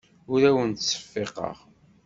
Ur 0.31 0.41
awent-ttseffiqeɣ. 0.49 1.55